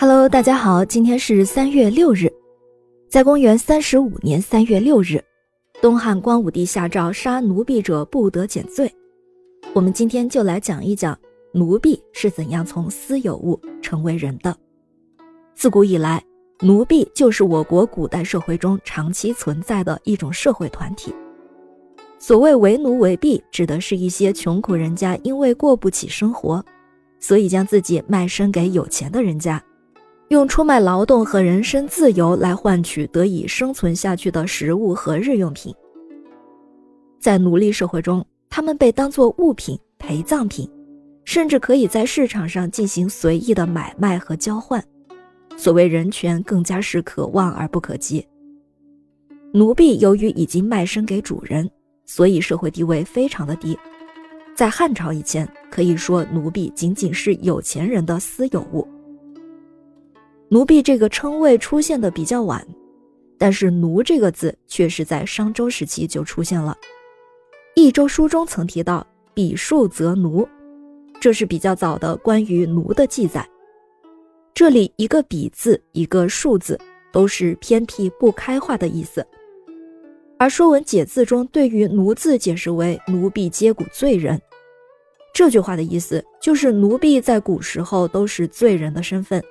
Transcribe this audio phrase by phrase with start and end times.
[0.00, 2.32] Hello，大家好，今天是三月六日，
[3.08, 5.20] 在公元三十五年三月六日，
[5.82, 8.88] 东汉光武帝下诏杀奴婢者不得减罪。
[9.72, 11.18] 我们今天就来讲一讲
[11.52, 14.56] 奴婢是怎样从私有物成为人的。
[15.56, 16.22] 自古以来，
[16.60, 21.12] 奴婢就是我国古代社会中长期存在的一种社会团体。
[22.20, 26.64] 所谓为奴为婢，指的是一些穷苦人家因为过不起生活，
[27.18, 29.60] 所以将自己卖身给有钱的人家。
[30.28, 35.74] 用出卖劳动和人身自由来换取得以生存下去的食物和日用品。
[37.18, 40.68] 在奴隶社会中，他们被当作物品、陪葬品，
[41.24, 44.82] 甚至可以在市场上进行随意的买卖和交换。
[45.56, 48.24] 所谓人权，更加是可望而不可及。
[49.54, 51.68] 奴婢由于已经卖身给主人，
[52.04, 53.76] 所以社会地位非常的低。
[54.54, 58.86] 在汉朝以前，可以说奴婢仅仅是有钱人的私有物。
[60.50, 62.66] 奴婢这个称谓出现的比较晚，
[63.36, 66.74] 但是“奴”这个字却是在商周时期就出现了。
[67.74, 70.48] 《益州书》中曾提到“比数则奴”，
[71.20, 73.46] 这是比较早的关于奴的记载。
[74.54, 76.80] 这里一个“比”字，一个“数”字，
[77.12, 79.24] 都是偏僻不开化的意思。
[80.38, 84.40] 而《说文解字》中对于“奴”字解释为“奴婢皆古罪人”，
[85.34, 89.44] 这句话的意思就是奴婢在古时候都是罪人的身份。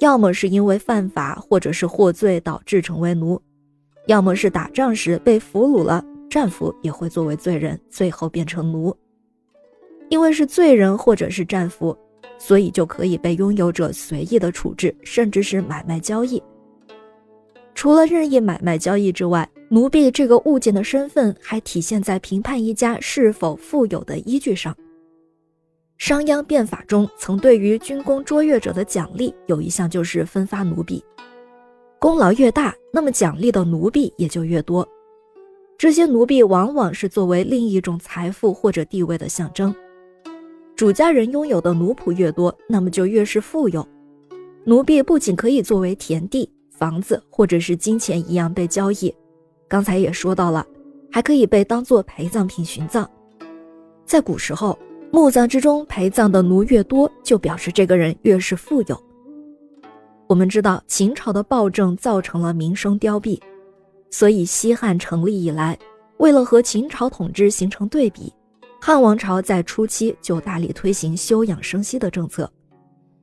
[0.00, 3.38] 要么是因为犯法，或者是获罪导致成为奴；
[4.06, 8.96] 要么是打仗时被俘虏了，战俘也会作为罪人，最后变成奴。
[10.08, 11.94] 因为是罪人或者是战俘，
[12.38, 16.42] 所以就可以被拥有者随意的处置，甚至是买卖交易。
[17.74, 24.74] 除了任意买卖交易之外，奴婢这个物件的身份还体现在评判一家是否富有的依据上。
[26.00, 31.04] 商鞅变法中曾对于军功卓越者的奖励有一项就是分发奴婢，
[31.98, 34.88] 功劳越大，那么奖励的奴婢也就越多。
[35.76, 39.74] 这些奴婢往往是作为另一种财富或者地位的象征。
[40.74, 43.86] 主家人拥有的奴仆越多，那么就越是富有。
[44.64, 49.14] 奴婢不仅可以作为田地、房子或者是金钱一样被交易，
[49.68, 50.66] 刚才也说到了，
[51.12, 53.08] 还可以被当做陪葬品殉葬。
[54.06, 54.78] 在古时候。
[55.12, 59.04] 墓葬之中陪葬的奴越多，就表示这个人越是富有。
[60.28, 63.40] 我们知道秦朝的暴政造成了民生凋敝，
[64.08, 65.76] 所以西汉成立以来，
[66.18, 68.32] 为了和秦朝统治形成对比，
[68.80, 72.48] 汉王朝在初期就大力推行休养生息的政策。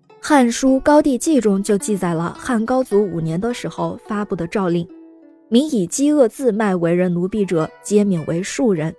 [0.19, 4.85] 《汉书·高帝纪》中就记载了汉高祖五年的时候发布的诏令：
[5.47, 8.93] 民以饥饿自卖为人奴婢者，皆免为庶人。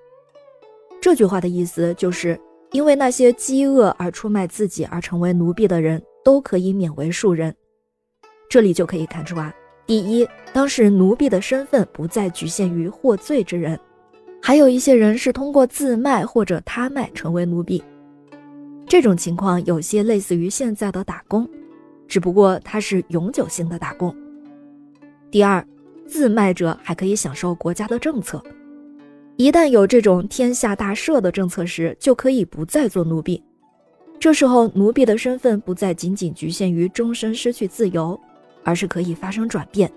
[1.02, 2.40] 这句话的意思就是。
[2.72, 7.54] 因为那些饥饿而出卖自己而成为奴婢的人都可以免为庶人，
[8.48, 9.52] 这里就可以看出啊，
[9.86, 13.78] 第一，当时奴婢的身份不再局限于获罪之人，
[14.42, 17.82] 还有一些人是通过自卖或者他卖成为奴婢，
[18.86, 21.48] 这种情况有些类似于现在的打工，
[22.06, 24.14] 只不过它是永久性的打工。
[25.30, 25.66] 第二，
[26.06, 28.42] 自卖者还可以享受国家的政策。
[29.38, 33.40] 一旦有这种天下大赦的政策时，就可以不再做奴婢。
[34.18, 38.18] 这时候，奴婢的身份不再仅仅局限于终身失去自由，
[38.64, 39.88] 而是可以发生转变，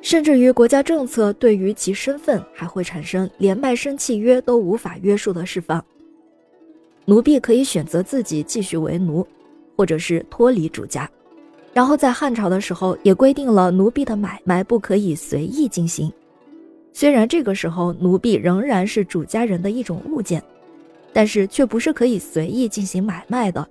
[0.00, 5.84] 甚至于国家政策对于其身份还会产生连卖身契约都无法约束的释放。
[7.04, 9.26] 奴婢可以选择自己继续为奴，
[9.76, 11.10] 或者是脱离主家。
[11.72, 16.12] 然后在汉朝的时候，也规定了奴婢的买卖不可以随意进行。
[16.96, 20.40] 虽然这个时候奴婢仍然是主家人的一种物件，
[21.12, 23.68] 但是却不是可以随意进行买卖的，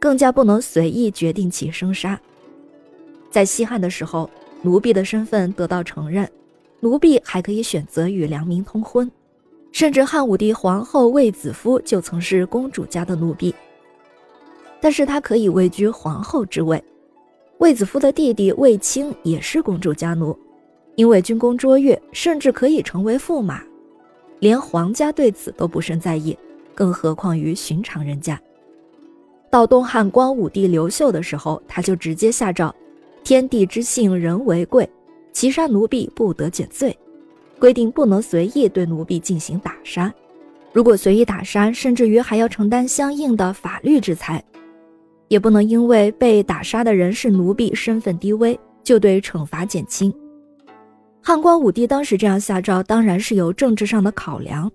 [0.00, 2.20] 更加不能随意决定其生杀。
[3.30, 4.28] 在西汉的时候，
[4.62, 6.28] 奴婢的身份得到承认，
[6.80, 9.08] 奴婢还可以选择与良民通婚，
[9.70, 13.54] 甚至汉武帝皇后卫子夫就曾是公主家的奴婢，
[14.80, 16.82] 但是她可以位居皇后之位。
[17.58, 20.36] 卫子夫的弟弟卫青也是公主家奴。
[20.96, 23.62] 因为军功卓越，甚至可以成为驸马，
[24.38, 26.36] 连皇家对此都不甚在意，
[26.74, 28.40] 更何况于寻常人家。
[29.50, 32.74] 到东汉光武帝刘秀的时候，他就直接下诏：
[33.22, 34.88] 天地之性，人为贵，
[35.32, 36.96] 其杀奴婢不得减罪，
[37.58, 40.12] 规定不能随意对奴婢进行打杀，
[40.72, 44.42] 如果随意打杀，甚至于还要承担相应的法律制裁，
[45.28, 50.12] 也不能因为被打杀的人是奴婢，身份低微，就对惩罚减轻。
[51.26, 54.70] 汉光武帝当时这样下诏，当然是有政治上的考量。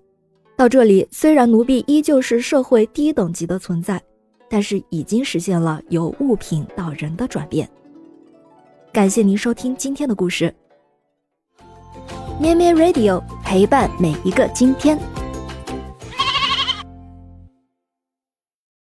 [0.56, 4.02] 到这里，虽然奴婢依旧是社会低等级的存在，
[4.48, 7.70] 但是已经实现了由物品到人的转变。
[8.92, 10.52] 感谢您收听今天的故事。
[12.40, 14.98] 咩咩 Radio 陪伴每一个今天。